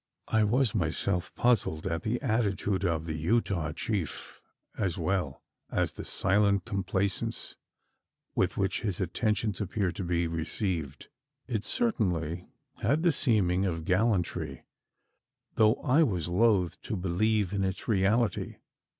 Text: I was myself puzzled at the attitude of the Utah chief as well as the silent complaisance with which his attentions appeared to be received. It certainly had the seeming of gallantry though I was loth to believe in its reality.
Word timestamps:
I 0.29 0.43
was 0.43 0.73
myself 0.73 1.31
puzzled 1.35 1.85
at 1.85 2.01
the 2.01 2.19
attitude 2.23 2.83
of 2.83 3.05
the 3.05 3.13
Utah 3.15 3.71
chief 3.71 4.41
as 4.75 4.97
well 4.97 5.43
as 5.69 5.93
the 5.93 6.03
silent 6.05 6.65
complaisance 6.65 7.55
with 8.33 8.57
which 8.57 8.81
his 8.81 8.99
attentions 8.99 9.61
appeared 9.61 9.95
to 9.97 10.03
be 10.03 10.25
received. 10.25 11.09
It 11.45 11.63
certainly 11.63 12.47
had 12.81 13.03
the 13.03 13.11
seeming 13.11 13.67
of 13.67 13.85
gallantry 13.85 14.63
though 15.53 15.75
I 15.83 16.01
was 16.01 16.27
loth 16.29 16.81
to 16.81 16.95
believe 16.95 17.53
in 17.53 17.63
its 17.63 17.87
reality. 17.87 18.55